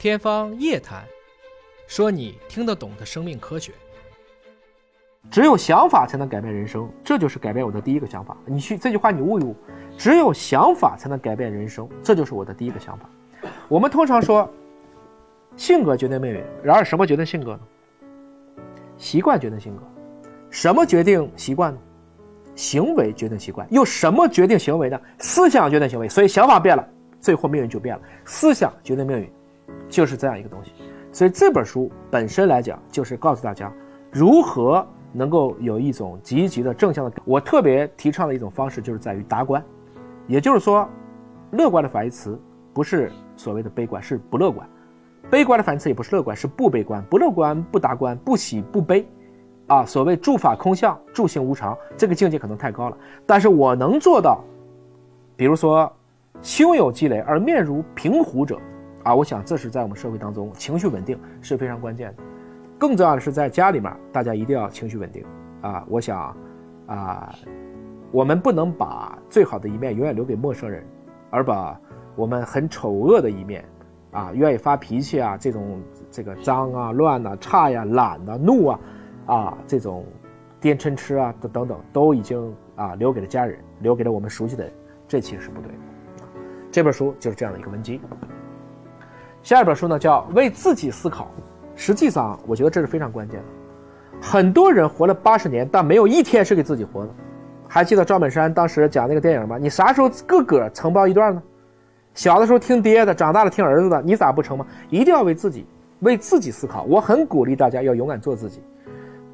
[0.00, 1.04] 天方夜谭，
[1.86, 3.70] 说你听得懂的生命科学。
[5.30, 8.34] 只有想法才能改变人生，这就是改变我的第一个想法。
[8.46, 9.54] 你去这句话你悟一悟，
[9.98, 13.10] 只有想法才能改变人生，这就是我的第一个想法。
[13.68, 14.50] 我们通常说，
[15.54, 17.60] 性格决定命运，然而什么决定性格呢？
[18.96, 19.82] 习惯决定性格。
[20.48, 21.78] 什么决定习惯呢？
[22.54, 23.68] 行为决定习惯。
[23.70, 24.98] 又什么决定行为呢？
[25.18, 26.08] 思想决定行为。
[26.08, 26.88] 所以想法变了，
[27.20, 28.02] 最后命运就变了。
[28.24, 29.30] 思想决定命运。
[29.90, 30.70] 就是这样一个东西，
[31.12, 33.70] 所以这本书本身来讲，就是告诉大家
[34.10, 37.20] 如何能够有一种积极的正向的。
[37.24, 39.62] 我特别提倡的一种方式，就是在于达观，
[40.28, 40.88] 也就是说，
[41.50, 42.40] 乐观的反义词
[42.72, 44.64] 不是所谓的悲观，是不乐观；
[45.28, 47.04] 悲观的反义词也不是乐观，是不悲观。
[47.10, 49.04] 不乐观不达观，不喜不悲，
[49.66, 52.96] 啊，所谓诸法空相，诸行无常，这个境界可能太高了，
[53.26, 54.44] 但是我能做到，
[55.34, 55.92] 比如说，
[56.40, 58.56] 胸有积累而面如平湖者。
[59.02, 62.22] 啊，我想这是在我们社会当中情绪稳定是非常关键的。
[62.78, 65.24] 更重要的是，在家里面，大家一定要情绪稳定。
[65.60, 66.34] 啊，我想，
[66.86, 67.34] 啊，
[68.10, 70.82] 我们不能把最好的一面永远留给陌生人，
[71.28, 71.78] 而把
[72.16, 73.64] 我们很丑恶的一面，
[74.10, 78.80] 啊，愿意发脾气啊，这种这个脏啊、乱呐、差呀、懒呐、怒啊，
[79.26, 80.06] 啊，这种
[80.58, 84.72] 颠嗔痴啊等等等，都已经啊留给了家人，留给了我们熟悉的人，
[85.06, 85.78] 这其实是不对的。
[86.72, 88.00] 这本书就是这样的一个文集。
[89.42, 91.24] 下一本书呢，叫《为自己思考》。
[91.74, 93.46] 实际上，我觉得这是非常关键的。
[94.20, 97.10] 很多人活了八十年，但没有一天是给自己活的。
[97.66, 99.56] 还记得赵本山当时讲那个电影吗？
[99.56, 101.42] 你啥时候个个承包一段呢？
[102.12, 104.66] 小的时候听爹的，长大了听儿子的，你咋不成吗？
[104.90, 105.64] 一定要为自己，
[106.00, 106.82] 为自己思考。
[106.82, 108.60] 我很鼓励大家要勇敢做自己。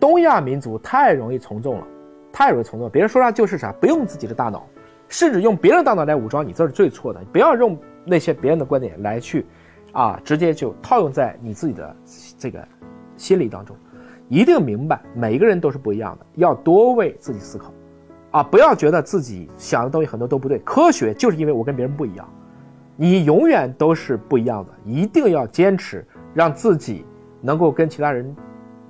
[0.00, 1.86] 东亚民族太容易从众了，
[2.32, 2.90] 太容易从众。
[2.90, 4.66] 别人说啥就是啥，不用自己的大脑，
[5.06, 7.20] 甚至用别人的大脑来武装你，这是最错的。
[7.30, 9.46] 不要用那些别人的观点来去。
[9.92, 11.96] 啊，直接就套用在你自己的
[12.38, 12.66] 这个
[13.16, 13.76] 心理当中，
[14.28, 17.72] 一定明白每一个人都是不一样的，要多为自己思考，
[18.30, 20.58] 啊，不要觉得自己想的东西很多都不对。
[20.60, 22.26] 科学就是因为我跟别人不一样，
[22.96, 26.02] 你永远都是不一样的，一定要坚持
[26.32, 27.04] 让自己
[27.42, 28.34] 能够跟其他人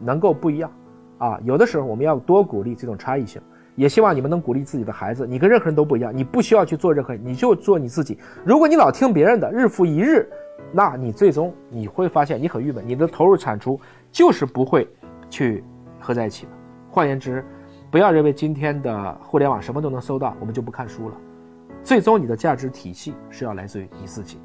[0.00, 0.70] 能够不一样，
[1.18, 3.42] 啊，有的时候我们要多鼓励这种差异性，
[3.74, 8.16] 也希望你们能鼓励自己的孩子，你跟任何人都不一样，你不需要去做任何人，你就做你自己。
[8.44, 10.30] 如果你老听别人的，日复一日。
[10.72, 13.78] 那你最终你会发现你很郁闷，你的投入产出
[14.10, 14.88] 就是不会
[15.28, 15.62] 去
[16.00, 16.52] 合在一起的。
[16.90, 17.44] 换言之，
[17.90, 21.16] 不要认为今天的互联网什么都能搜到，我们就不看书了。
[21.84, 24.38] 最终你的价值体系是要来自于你自己。